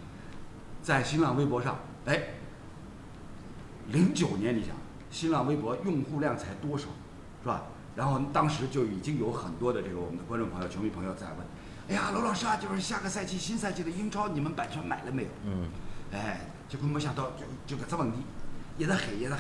[0.82, 2.24] 在新浪微博上，哎，
[3.90, 4.76] 零九年你想，
[5.12, 6.88] 新浪微博用户量才多少，
[7.44, 7.66] 是吧？
[7.96, 11.38] 然后当时就已经有很多的这个我们的观众朋友、球迷朋友在问，
[11.91, 15.30] 哎呀，罗老师啊，就是下个赛季新赛季的英超，你们版权买了没有？
[15.43, 15.67] 嗯。
[16.13, 18.19] 哎，结果没想到就就搿只问题，
[18.77, 19.39] 一直喊一直喊，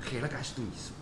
[0.00, 0.94] 喊了介许多年数，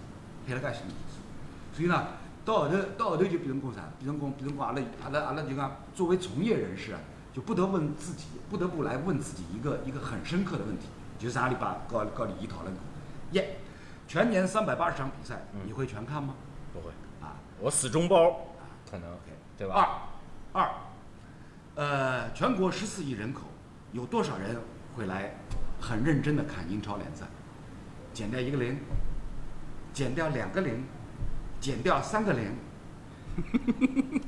[0.48, 2.08] 喊了介许多年数，所以呢，
[2.44, 3.88] 到后头到后头就变成讲啥？
[4.00, 6.98] 变成讲变成讲阿拉阿拉阿拉就讲作为从业人士啊，
[7.32, 10.86] 就不得问自己，不得不来问自己一个一个很深刻的问题，
[11.20, 12.82] 就是上礼拜告告李毅讨论过，
[13.30, 13.40] 一，
[14.08, 16.34] 全年三百八十场比赛，你会全看吗？
[16.72, 16.90] 不会
[17.20, 18.40] 啊，我死忠包，
[18.90, 19.08] 可能
[19.56, 19.74] 对吧？
[19.74, 19.82] 二，
[20.52, 20.70] 二，
[21.74, 23.42] 呃，全国十四亿人口。
[23.92, 24.56] 有多少人
[24.94, 25.34] 会来
[25.80, 27.26] 很认真的看英超联赛？
[28.12, 28.78] 减掉一个零，
[29.92, 30.84] 减掉两个零，
[31.60, 32.54] 减掉三个零。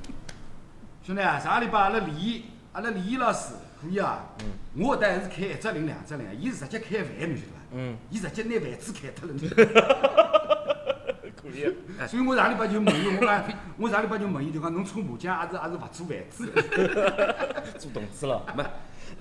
[1.03, 4.27] 兄弟啊，上礼拜阿拉李毅，阿拉李毅老师可以啊。
[4.41, 4.47] 嗯。
[4.83, 7.55] 我但是开一只零两只零，伊是直接开饭，你晓得伐？
[7.73, 7.97] 嗯。
[8.11, 9.35] 伊直接拿饭子开脱了。
[11.51, 12.09] 可以。
[12.09, 13.45] 所以我上礼拜就问伊，我讲，
[13.77, 16.47] 我上礼拜就问伊，就讲侬搓麻将还是还是勿搓饭子？
[17.79, 18.65] 做动子了，没。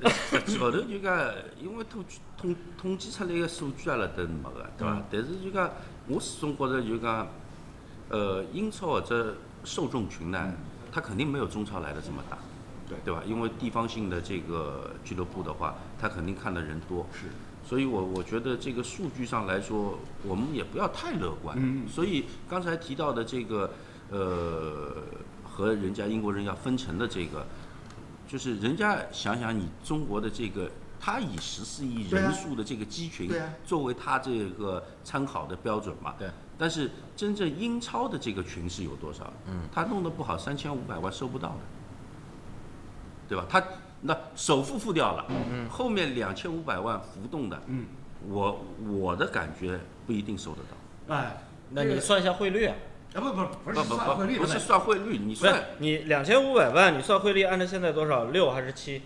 [0.09, 2.05] 实际高头就讲，因为统
[2.37, 5.01] 统统计出来个数据阿拉都没个，对伐？
[5.11, 5.69] 但是就讲，
[6.07, 7.27] 我始终觉着就讲，
[8.09, 10.53] 呃，英超或者受众群呢，
[10.91, 12.37] 它肯定没有中超来的这么大，
[12.87, 13.21] 对对吧？
[13.25, 17.27] 因为地方性的这个俱乐部的话，他肯定看的人多，是。
[17.69, 21.55] 所以我我觉得这个数据上来说，我们也不要太乐观。
[21.59, 21.87] 嗯。
[21.87, 23.71] 所以刚才提到的这个，
[24.09, 24.91] 呃，
[25.43, 27.45] 和人家英国人要分成的这个。
[28.27, 30.67] 就是人家想想你中国的这个，
[30.99, 33.31] 他以十四亿人数的这个鸡群
[33.63, 36.15] 作为他这个参考的标准嘛。
[36.17, 36.27] 对。
[36.57, 39.31] 但是真正英超的这个群是有多少？
[39.47, 39.61] 嗯。
[39.71, 41.59] 他弄得不好，三千五百万收不到的，
[43.27, 43.45] 对吧？
[43.47, 43.63] 他
[44.01, 47.85] 那首付付掉了，嗯后面两千五百万浮动的，嗯。
[48.27, 51.15] 我我的感觉不一定收得到。
[51.15, 51.37] 哎，
[51.69, 52.75] 那你算一下汇率啊。
[53.15, 59.03] 啊不不不是算汇率，不是算汇率，你算你两千五百万，你算汇率按照现在多少六还是七？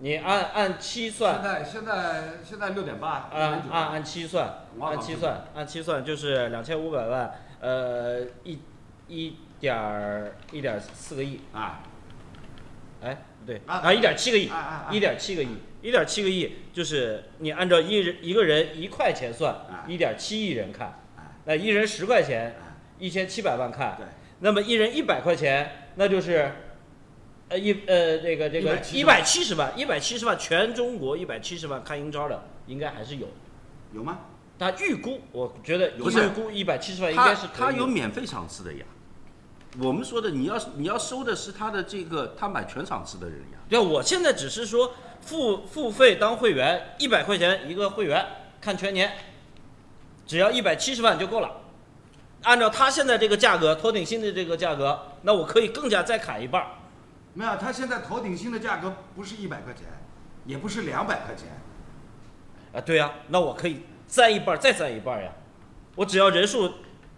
[0.00, 1.36] 你按按七算。
[1.36, 3.30] 现在现在现在六点八。
[3.32, 8.58] 按按按七算，按七算，按七算就是两千五百万，呃一
[9.08, 11.40] 一点一点四个亿。
[11.54, 11.80] 啊。
[13.06, 14.50] 哎，不对啊，一点七个亿，
[14.90, 15.48] 一点七个亿，
[15.80, 21.00] 一点七个亿就是你按照一人一个人一块钱算，一点七亿人看。
[21.44, 22.56] 那一人十块钱，
[22.98, 23.94] 一千七百万看。
[23.96, 24.04] 对。
[24.40, 26.50] 那么一人一百块钱，那就是，
[27.48, 33.28] 呃一呃这个这个一百七十万，一百七十万全中国一百七十万看英超的应该还是有。
[33.94, 34.18] 有吗？
[34.58, 38.84] 他预估，我觉得有预估一百七十万应该是他有免费场次的呀。
[39.78, 43.58] 我们说的你要你要收的是他的这个他买全场次的人呀。
[43.68, 48.24] 对，我现在只是说付付费当会员，一百块钱一个会员
[48.60, 49.12] 看全年。
[50.26, 51.60] 只要一百七十万就够了，
[52.42, 56.68] 按照他现在这个价格，头顶薪的这个价格，那我可以更加再砍一半儿。
[57.34, 59.84] 没有，他现在头顶薪的价格不是一百块钱，
[60.44, 61.60] 也不是两百块钱。
[62.72, 65.30] 啊，对呀，那我可以再一半儿，再再一半儿呀。
[65.94, 66.72] 我只要人数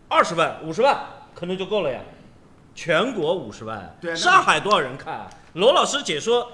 [0.09, 0.99] 二十万、五十万，
[1.35, 2.01] 可能就够了呀。
[2.79, 5.29] 全国五十万，对，上海多少人看？
[5.55, 6.53] 罗老师解说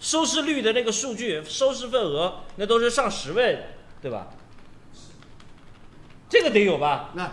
[0.00, 3.62] 收视率的那个数据，收视份额那都是上十位的，
[4.00, 4.28] 对吧？
[6.30, 7.10] 这个得有吧？
[7.12, 7.30] 那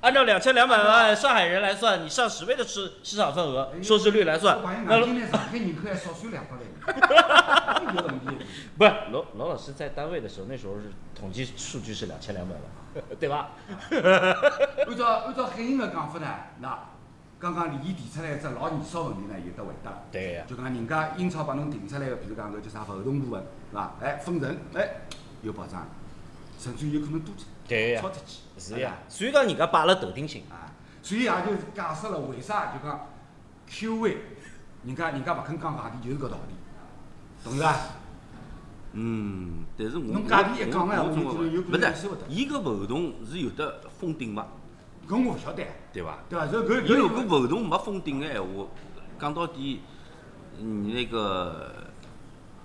[0.00, 6.44] 按照两千两百万上海人来算，你上十位的市市场份额、收视率来算，那今天上海人口还少收两。
[8.76, 13.50] 不是，罗罗老师在单位的时候，那时候是统计数据是两千两百万，对吧？
[13.92, 16.26] 按照按照海英的讲法呢，
[16.58, 16.76] 那
[17.44, 19.92] 刚刚李毅提出来一只老严肃问题呢，有得回答。
[20.10, 20.44] 对呀。
[20.48, 23.92] 就讲人家英超帮侬定出来的，比如讲个叫啥合同部分，是伐？
[24.00, 24.88] 哎，分成，哎，
[25.42, 25.86] 有保障，
[26.58, 27.42] 甚至有可能多出。
[27.68, 28.02] 对呀，
[28.56, 33.08] 是呀，所以讲人家摆了头顶薪啊，所以也就解释了为啥就讲
[33.66, 34.16] Q 位，
[34.86, 36.54] 人家人家勿肯讲价钿，就是搿道理，
[37.44, 37.76] 懂伐？
[38.94, 42.22] 嗯，但是我侬价钿一讲呢，我就有可能收勿得。
[42.26, 44.46] 伊搿合同是有的封顶伐？
[45.08, 45.62] 搿我勿晓得，
[45.92, 46.18] 对伐？
[46.28, 46.46] 对伐？
[46.46, 48.66] 搿搿伊如果合同没封顶个闲话，
[49.18, 49.82] 讲到底，
[50.58, 51.72] 你那个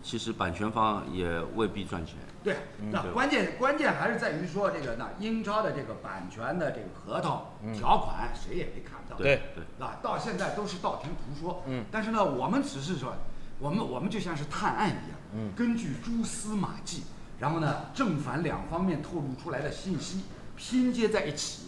[0.02, 2.16] 其实版权方也未必赚钱。
[2.42, 2.56] 对，
[2.90, 9.18] 那关键关键还是在于说这个那英超的这个版权的这个合同条款，谁也没看到。
[9.18, 11.62] 对对，那到现在都是道听途说。
[11.68, 11.84] 嗯。
[11.92, 13.14] 但是呢，我们只是说，
[13.60, 17.04] 我们我们就像是探案一样，嗯，根据蛛丝马迹，
[17.38, 20.22] 然后呢，正反两方面透露出来的信息
[20.56, 21.64] 拼接在一起，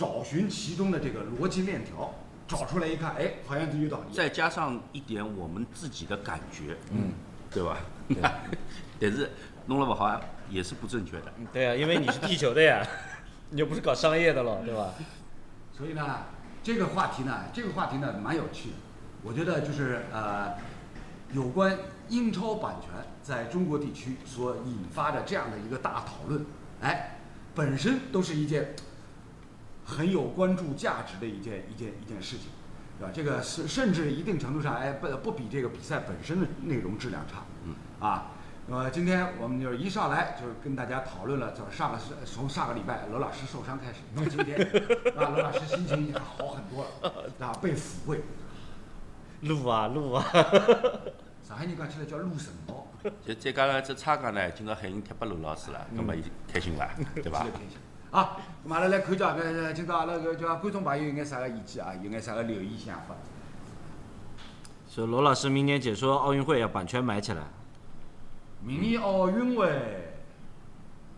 [0.00, 2.14] 找寻其中的这个逻辑链条，
[2.48, 4.14] 找出来一看，哎，好像就有道理。
[4.14, 7.12] 再加上一点我们自己的感觉，嗯，
[7.50, 7.76] 对吧？
[8.98, 9.30] 但是
[9.66, 11.30] 弄了不好也是不正确的。
[11.52, 12.82] 对啊，因为你是地球的呀，
[13.50, 14.94] 你又不是搞商业的了，对吧？
[15.76, 16.24] 所以呢，
[16.62, 18.76] 这个话题呢，这个话题呢蛮有趣的。
[19.22, 20.54] 我觉得就是呃，
[21.34, 21.76] 有关
[22.08, 22.88] 英超版权
[23.22, 26.46] 在中国地区所引发的这样的一个大讨论，
[26.80, 27.18] 哎，
[27.54, 28.74] 本身都是一件
[29.90, 32.46] 很有关注价值的一件一件一件事情，
[32.98, 33.12] 对吧？
[33.12, 38.32] 这个是甚至一定程度上，哎，不不比这个比赛本身的内容质量差，嗯，啊。
[38.68, 44.56] 呃，今天我们就是一上来就是跟大家讨论了，就是上个是从上个礼拜罗老师受伤开始，到今天
[45.16, 48.20] 啊，罗老师心情已经好很多了， 啊，被抚慰。
[49.40, 50.24] 录啊录啊，
[51.42, 52.86] 上海人讲起来叫撸神毛。
[53.26, 56.88] 就再加上这差价呢，今朝海英踢拨罗老师了，那么伊开心伐？
[57.16, 57.44] 对伐？
[58.10, 61.94] 啊，咁阿拉来看叫搿今朝阿拉搿叫观众朋友有眼啥个意见啊？
[62.02, 63.14] 有眼啥个留意想法？
[64.88, 67.42] 说罗老师明年解说奥运会要版权买起来。
[68.62, 69.68] 明年奥运会，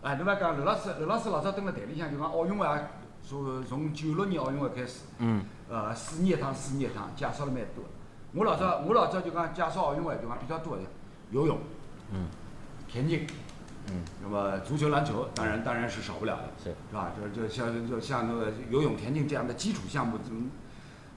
[0.02, 2.78] 哎，侬勿讲罗老师，罗老师老早蹲辣台里向就讲奥运会啊，
[3.26, 7.84] 从从九六年奥运会开始，嗯，呃，四年一趟，四年一趟，介绍了蛮多。
[8.34, 10.82] 我老早我老早就讲介绍奥运会就讲比较多的，
[11.30, 11.58] 游泳，
[12.12, 12.26] 嗯，
[12.86, 13.26] 田径，
[13.88, 17.12] 嗯，那么足球、篮球当然当然是少不了的，是是吧？
[17.34, 20.48] 就就像就像那个游泳、田径这样的基础项目，从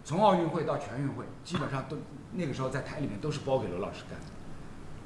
[0.03, 1.97] 从奥运会到全运会，基本上都
[2.33, 4.25] 那个时候在台里面都是包给刘老师干的，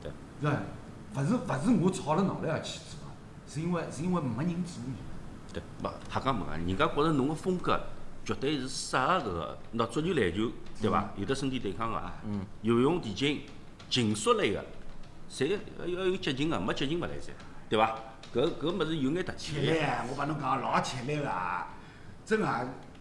[0.01, 0.63] 对，是吧？
[1.15, 2.99] 勿是不是我吵了脑袋要去做，
[3.47, 4.81] 是因为是因为没人做。
[5.51, 7.79] 对，勿瞎讲没啊，人家觉着侬个风格
[8.23, 11.09] 绝对是适合搿个，喏，足球、篮球，对伐？
[11.17, 13.41] 有的身体对抗个，嗯，游泳、田径、
[13.89, 14.63] 竞速类个，
[15.31, 17.31] 侪要要有激情个，没激情勿来噻，
[17.69, 17.95] 对伐？
[18.33, 19.75] 搿搿物事有眼特吃点。
[19.75, 19.79] 力，
[20.09, 21.29] 我帮侬讲老吃力个，
[22.25, 22.47] 真个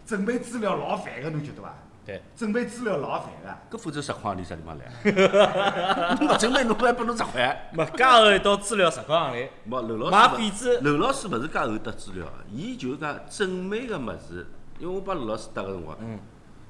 [0.07, 1.75] 准备资料老烦个，侬觉得伐？
[2.07, 3.77] 对，准备资料老烦个。
[3.77, 4.85] 搿否则实况里啥地方来？
[6.19, 7.71] 侬勿准备，侬还拨侬十块？
[7.75, 14.47] 没介厚一道资料实况里，没刘老师买废纸刘老师勿是介厚得资料，伊就讲准备个物事，
[14.79, 16.19] 因为我帮刘老师搭个辰光，嗯，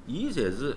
[0.05, 0.75] 伊侪是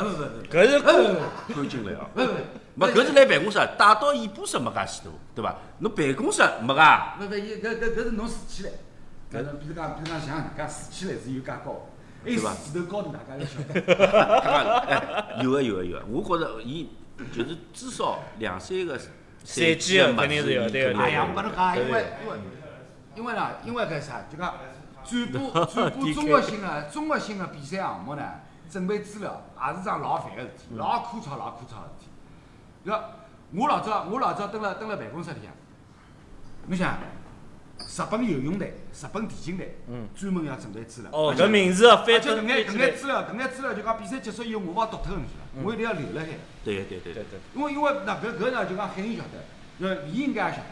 [0.00, 1.14] 呃不不不，搿是呃
[1.48, 2.06] 不不看进来哦。
[2.14, 2.32] 不不
[2.74, 5.54] 没，搿是来办公室，带到演播室没介许多，对伐？
[5.80, 7.16] 侬办公室没啊？
[7.18, 8.70] 不不，伊搿搿搿是侬竖起来，
[9.32, 11.88] 搿是比如讲比如讲像人家竖起来是有介高，
[12.24, 12.56] 还有对吧？
[12.64, 13.80] 石头高头大家要晓得。
[14.88, 16.88] 哎，有个有个有个，我觉着伊
[17.32, 18.98] 就是至少两三个
[19.44, 22.38] 赛季的肯定是有对对哎呀，我帮侬讲，因为对因为
[23.16, 24.54] 因为呢，因为搿啥，就讲
[25.04, 28.22] 转播 转播中国性的中国性的比赛项目呢，
[28.70, 32.06] 准备资料也是桩老烦个事体，老枯燥老枯燥个事体。
[32.84, 33.12] 要
[33.52, 35.52] 我老早我老早蹲辣蹲辣办公室里向，
[36.66, 36.98] 侬想，
[37.78, 41.10] 日本游泳队、日本田径队，嗯专门要准备资料。
[41.12, 46.28] 哦，搿名字啊，而翻翻且搿眼搿眼资料，搿眼资料就讲比赛结束以后，我勿好读脱侬去了，我一定要留辣海。
[46.62, 50.64] 对对对对对，因为因为那搿搿呢就讲海人晓得，呃，伊应该也晓得，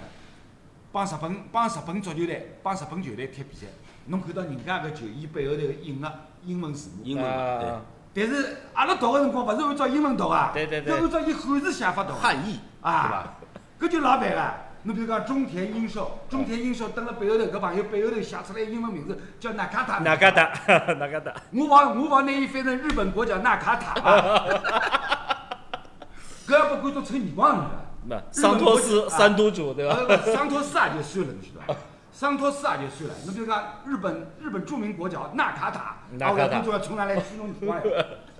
[0.92, 3.66] 帮日本帮日本足球队帮日本球队踢比赛，
[4.06, 6.12] 侬看到人家搿球衣背后头印个
[6.44, 7.24] 英文字母，英文。
[7.24, 7.68] 对。
[7.68, 7.80] 啊，
[8.14, 10.92] 但是阿拉读个辰光勿是按照英文读啊，对对对。
[10.94, 13.34] 要按照伊汉字写法读啊，汉译对啊
[13.80, 14.54] 伐？，搿就老烦了。
[14.84, 20.42] 侬比如讲中田英寿，中田英寿蹲辣背后头，搿朋友背后头写出来英文名字叫纳卡塔，纳卡塔，
[20.94, 24.00] 纳卡塔，我往我往拿伊翻成日本国叫纳卡塔。
[24.00, 24.44] 啊，
[26.46, 27.68] 搿要不管做臭耳光是伐？
[28.06, 29.98] 那桑托斯三都主对吧？
[30.24, 31.80] 桑托斯也就算了，侬晓得伐？
[32.18, 35.80] 桑托斯也就算了，侬比如讲日本日本著名国脚纳卡塔，
[36.20, 37.88] 啊，我观众要冲上来形容你光 是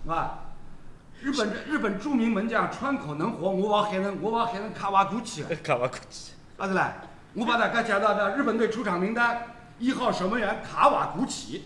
[0.04, 0.40] 吧？
[1.20, 5.44] 日本日本著名门将川口能活，我往海能我往海能卡瓦古奇。
[5.44, 6.92] 了，卡瓦古奇，啊是啦，
[7.34, 9.44] 我把大家介绍的日本队出场名单，
[9.78, 11.64] 一号守门员卡瓦古奇，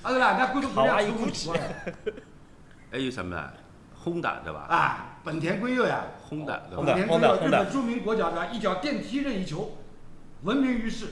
[0.00, 1.50] 啊是啦，那观众不要出卡瓦伊古奇。
[1.50, 1.58] 奇
[2.92, 3.36] 还有什么？
[3.36, 3.52] 啊？
[4.04, 4.60] 轰打对吧？
[4.70, 6.04] 啊，本田圭佑呀。
[6.28, 6.62] 轰的？
[6.70, 9.76] 本田圭佑，日本著名国脚的一脚电梯任意球，
[10.44, 11.06] 闻名于世。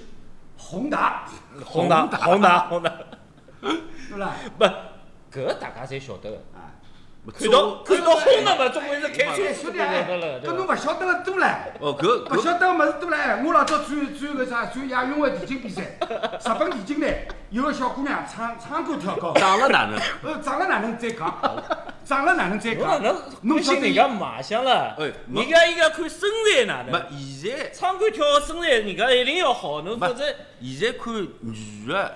[0.56, 1.26] 宏达，
[1.64, 2.92] 宏达，宏达，宏达，
[3.60, 4.36] 对吧？
[4.56, 4.64] 不，
[5.36, 6.36] 搿大家侪晓得个。
[6.54, 6.70] 啊，
[7.36, 10.64] 看到看到轰的嘛，总归是开哎，车兄弟，晓哎得了，，搿侬？
[10.64, 13.14] 勿晓得个多唻，哦，搿搿勿晓得个物事多唻。
[13.16, 15.82] 哎我老早转转个啥，转亚运会田径比赛，
[16.38, 19.98] 日本田径队有个小姑娘唱唱歌跳高，长了哪能？
[20.22, 21.36] 呃，长了哪能再讲，
[22.04, 23.02] 长了哪能再讲？
[23.02, 24.96] 能关心人家卖相了？
[24.98, 26.92] 人家应该看身材哪能？
[26.92, 30.24] 没，现在唱歌跳身材，人家一定要好，侬否则
[30.60, 32.14] 现在看女的，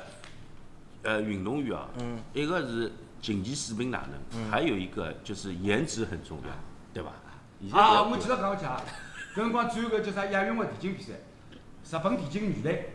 [1.03, 6.53] 呃，运动员啊，嗯一个是竞技水平哪能，还有一个就是颜值很重要，
[6.93, 7.13] 对吧？
[7.73, 8.81] 啊，我记得讲我讲，
[9.35, 11.15] 搿辰光转个叫啥亚运会田径比赛，
[11.85, 12.93] 日本田径女队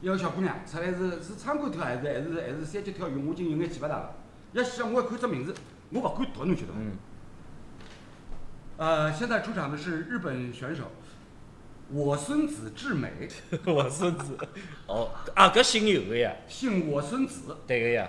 [0.00, 4.14] 一个小姑娘出来是是唱歌跳还是还是还是三级跳远，我已经有眼记勿大了。
[4.52, 5.54] 要想我一看只名字，
[5.92, 6.78] 我勿敢读，侬晓得伐？
[6.78, 6.98] 嗯。
[8.76, 10.84] 呃，现在出场的是日本选手，
[11.90, 13.28] 我孙子志美，
[13.66, 14.38] 我孙子，
[14.86, 18.08] 哦，啊，搿姓有个呀，姓我孙子，对个呀，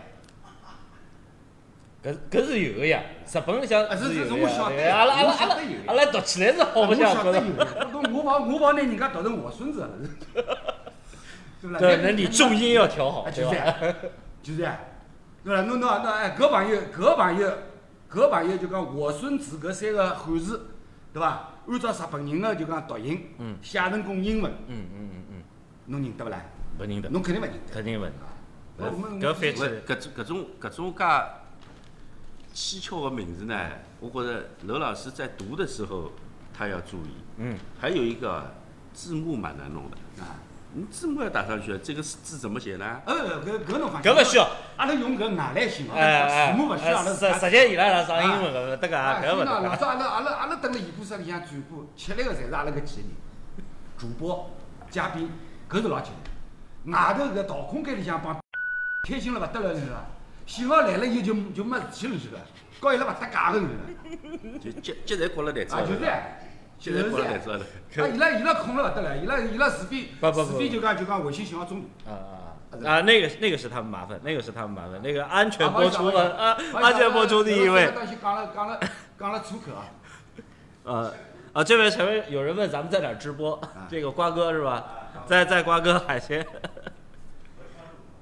[2.03, 5.55] 搿搿是有个呀，日本里向是有个呀，对阿拉阿拉阿拉
[5.87, 9.89] 阿拉读起来是好白相，晓得有我我帮我帮拿人家读成我孙子了，
[11.61, 11.79] 对不啦？
[11.79, 13.75] 对，那你重音要调好，就这样，
[14.41, 14.77] 就这样，
[15.43, 15.63] 对伐？
[15.63, 17.51] 侬侬侬哎，搿朋友搿朋友。
[18.11, 20.67] 搿朋友就讲我孙子搿三个汉字，
[21.13, 21.47] 对伐？
[21.65, 23.29] 按照日本人个就讲读音，
[23.61, 25.43] 写成功英文，嗯嗯嗯嗯，
[25.85, 26.41] 侬认得勿啦？
[26.77, 29.27] 勿认得，侬肯定勿认得，肯定勿认得。
[29.27, 31.03] 搿翻起搿种搿种搿种介
[32.53, 33.55] 蹊跷个名字呢，
[34.01, 36.11] 我觉着刘老师在读的时候
[36.53, 37.13] 他要注意。
[37.37, 37.57] 嗯。
[37.79, 38.53] 还有一个
[38.91, 40.35] 字幕蛮难弄的啊。
[40.73, 43.01] 你字幕要打上去，这个字怎么写呢？
[43.05, 46.97] 呃，搿搿侬放搿勿需要，阿拉用搿外来型，字幕勿需要。
[46.97, 49.45] 阿拉实实际伊拉上上英文搿得个，搿勿得。
[49.45, 53.09] 老早阿拉阿拉阿拉蹲辣演播室里向转播，吃力个侪是阿拉搿几个人，
[53.97, 54.49] 主播、
[54.89, 55.29] 嘉宾，
[55.69, 56.91] 搿是老吃力。
[56.91, 58.39] 外头搿导空间里向帮
[59.07, 60.05] 开心了勿得了，是伐？
[60.45, 62.37] 信号来了以后就就没事体了，是伐？
[62.79, 64.59] 搞伊拉勿搭界个是伐？
[64.59, 65.75] 就接接在过了台子。
[65.75, 65.99] 啊，就是。
[66.81, 67.59] 现在过来子了。
[67.59, 72.15] 啊，伊拉伊拉空了勿得了，伊拉伊拉除非除非就讲就讲卫星信号中断。
[72.15, 72.33] 啊啊
[72.71, 72.97] 啊！
[72.97, 77.85] 啊，那个那个是他们麻烦，那个是他们麻烦，那个安全播出了啊，安全播出第一位。
[78.21, 78.79] 讲了讲了
[79.19, 79.85] 讲了粗口啊。
[80.83, 81.13] 呃
[81.53, 83.61] 啊，这位前面有人问咱们在哪直播？
[83.87, 84.83] 这个瓜哥是吧？
[85.27, 86.43] 在在瓜哥海鲜。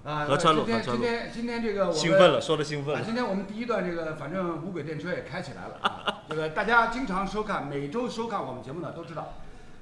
[0.10, 3.06] 啊，河天今天今天这个我们兴奋了，说的兴奋了。
[3.06, 6.24] 今天我们第一段这个，反正无轨电车也开起来了。
[6.28, 9.36] 这个大家经常收看，每周收看我们节目的都知道，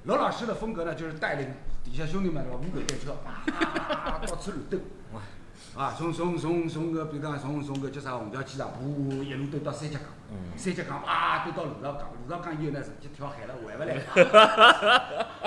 [0.03, 4.77] 娄老师的风格呢，就是带领底下兄弟们这个，无轨电车啊，到处乱兜，
[5.79, 10.09] 啊，从从从从个，比如讲从从个叫啥虹桥机场，呜，一路兜到三甲港，
[10.57, 13.95] 三甲港啊，兜到芦潮港，芦潮港以后呢，直接跳海了，回不来。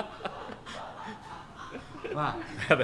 [2.11, 2.35] 是吧？
[2.67, 2.83] 不不，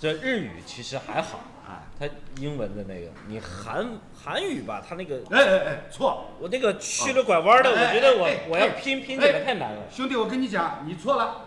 [0.00, 1.84] 这日语其实还好啊。
[1.98, 2.08] 它
[2.40, 9.82] 英文的那个，你韩韩语吧，它那个哎哎哎，错，我那个曲了拐弯的，我觉得我我要拼拼起来太难了。
[9.90, 11.42] 兄弟，我跟你讲，你错了。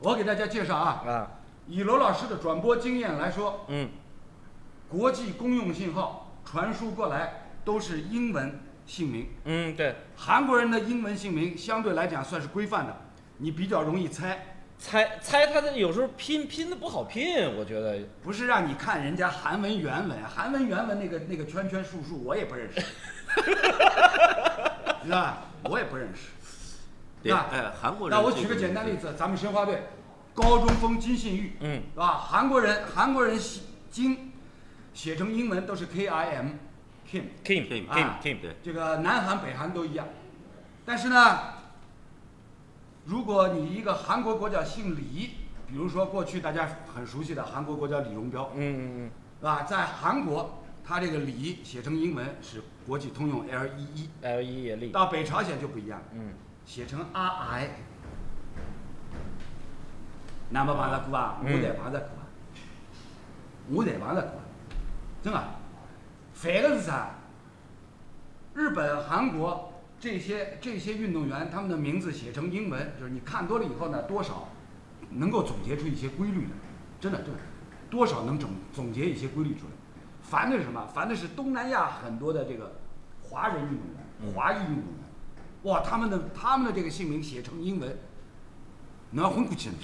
[0.00, 1.30] 我给大家介绍啊啊，
[1.66, 3.88] 以罗老师的转播经验来说，嗯，
[4.88, 9.28] 国际公用信号传输过来都是英文姓名。
[9.44, 9.96] 嗯，对。
[10.16, 12.94] 韩国人的英文姓名相对来讲算是规范的，
[13.38, 14.47] 你比较容易猜。
[14.78, 22.80] 猜猜他的有时候拼拼的不好拼，我觉得不是让你看人家韩文原文，韩文原文那个那个圈圈数数我也不认识，
[25.04, 25.38] 知道吧？
[25.64, 26.28] 我也不认识，
[27.22, 27.46] 对吧？
[27.52, 28.16] 哎，韩国人。
[28.16, 29.82] 那我举个简单例子，咱们申花队
[30.32, 32.12] 高中锋金信玉，嗯，是吧？
[32.18, 33.36] 韩国人韩国人
[33.90, 34.32] 金
[34.94, 37.88] 写成英文都是 K I M，Kim，Kim，Kim
[38.22, 40.06] Kim，对，这个南韩北韩都一样，
[40.86, 41.57] 但是呢。
[43.08, 45.30] 如果你一个韩国国脚姓李，
[45.66, 49.62] 比如说过去大家很熟悉的韩国国脚李荣彪，嗯嗯嗯，是吧？
[49.62, 54.90] 在韩国，他这个李写成英文是国际通用 L E E，L E 也李。
[54.90, 56.34] 到北朝鲜就不一样，嗯，
[56.66, 57.70] 写成 R I。
[60.50, 61.40] 那么碰着过啊？
[61.42, 62.28] 我才碰着过啊！
[63.70, 64.32] 我才碰着过，
[65.22, 65.42] 真的。
[66.34, 67.08] 烦的是啥？
[68.52, 69.67] 日本、韩国。
[70.00, 74.48] 这些这些运动员，他们的名字写成英文，就是你看多了以后呢，多少
[75.10, 76.50] 能够总结出一些规律来，
[77.00, 77.40] 真的，真的，
[77.90, 79.72] 多少能总总结一些规律出来。
[80.22, 80.86] 烦的是什么？
[80.86, 82.80] 烦的是东南亚很多的这个
[83.22, 84.84] 华人运动员、华裔运动员，
[85.64, 87.98] 哇，他们的他们的这个姓名写成英文，
[89.10, 89.74] 能要混过去了。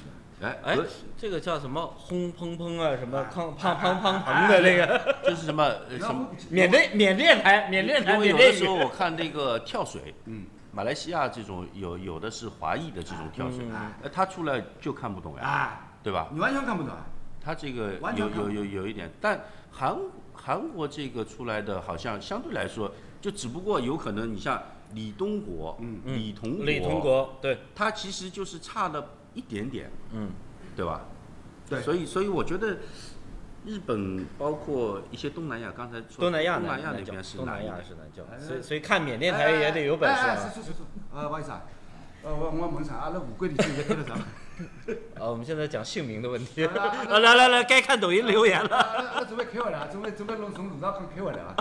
[0.44, 0.78] 哎哎，
[1.16, 5.72] 这个叫什么轰砰砰啊，什么砰砰砰砰砰的那个，这是什么？
[5.98, 6.28] 什么？
[6.50, 8.18] 缅甸缅甸台，缅甸台。
[8.18, 16.28] 有的时候我看那个跳水，嗯，马来西亚这种有有的是华裔的这种跳水，哎，他出来就看不懂呀，对吧？
[16.30, 16.92] 你完全看不懂。
[17.42, 19.96] 他这个有有有有一点，但韩
[20.34, 24.62] 韩国这个出来的好像相对来说，就只不过有可能你像
[24.92, 29.06] 李东国，嗯李同国，李同国，对，他其实就是差了。
[29.34, 30.30] 一点点，嗯，
[30.76, 31.02] 对吧？
[31.68, 32.78] 对，所以所以我觉得
[33.64, 40.36] 日本包括一些东南亚，刚才说东南亚东南亚那边是东南亚是难叫，所以所以看缅甸台也得有本事啊。
[40.36, 40.78] 是是是是，
[41.12, 41.62] 呃，不好意思啊，
[42.22, 42.96] 呃，我我问啥？
[42.96, 44.14] 阿拉五桂里现在开了啥？
[45.22, 46.64] 啊， 我们现在讲姓名的问题。
[46.68, 49.24] 啊，来来来，该看抖音留言了。
[49.26, 51.56] 准备开回来，准备准备从从路上刚开回来啊。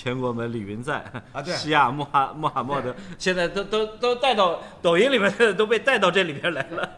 [0.00, 6.90] 全国门李云在啊，对，西亚穆哈穆罕默德，现在都都都带到抖音里面，都被带到这里边来了。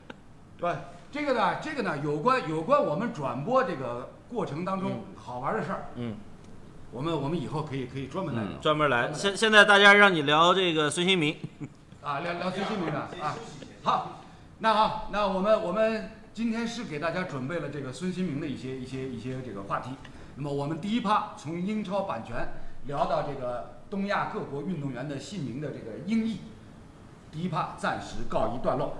[0.58, 0.74] 对，
[1.12, 6.16] 这个呢，这个呢，有关有关我们转播这个过程当中好玩的事儿，嗯，
[6.90, 9.12] 我们我们以后可以可以专门来聊，专门来。
[9.12, 11.36] 现现在大家让你聊这个孙兴民，
[12.00, 13.36] 啊，聊聊孙兴民的啊。
[13.82, 14.22] 好，
[14.60, 19.90] 那好，那我们我们今天是给大家准备了这个孙兴民的一些一些一些这个话题。
[20.36, 22.48] 那么我们第一趴从英超版权
[22.84, 26.40] 聊到这个东亚各国运动员的姓名的这个音译，
[27.32, 28.98] 第一趴暂时告一段落。